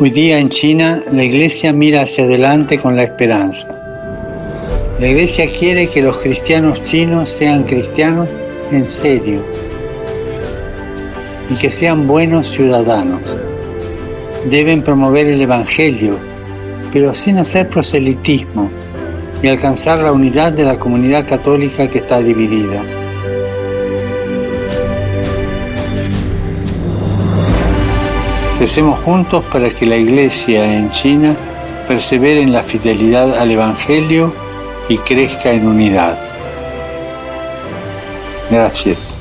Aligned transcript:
Hoy 0.00 0.10
día 0.10 0.38
en 0.38 0.48
China 0.48 1.02
la 1.10 1.24
iglesia 1.24 1.72
mira 1.72 2.02
hacia 2.02 2.22
adelante 2.22 2.78
con 2.78 2.94
la 2.94 3.02
esperanza. 3.02 3.66
La 5.00 5.08
iglesia 5.08 5.48
quiere 5.48 5.88
que 5.88 6.02
los 6.02 6.18
cristianos 6.18 6.84
chinos 6.84 7.28
sean 7.28 7.64
cristianos 7.64 8.28
en 8.70 8.88
serio 8.88 9.42
y 11.50 11.54
que 11.54 11.68
sean 11.68 12.06
buenos 12.06 12.46
ciudadanos. 12.46 13.22
Deben 14.48 14.82
promover 14.82 15.26
el 15.26 15.40
Evangelio, 15.40 16.16
pero 16.92 17.12
sin 17.12 17.38
hacer 17.38 17.68
proselitismo 17.68 18.70
y 19.42 19.48
alcanzar 19.48 19.98
la 19.98 20.12
unidad 20.12 20.52
de 20.52 20.62
la 20.62 20.78
comunidad 20.78 21.26
católica 21.26 21.90
que 21.90 21.98
está 21.98 22.20
dividida. 22.20 22.84
Recemos 28.58 28.98
juntos 29.04 29.44
para 29.52 29.70
que 29.70 29.86
la 29.86 29.96
Iglesia 29.96 30.76
en 30.76 30.90
China 30.90 31.36
persevere 31.86 32.42
en 32.42 32.52
la 32.52 32.62
fidelidad 32.62 33.38
al 33.38 33.52
Evangelio 33.52 34.32
y 34.88 34.98
crezca 34.98 35.52
en 35.52 35.68
unidad. 35.68 36.18
Gracias. 38.50 39.18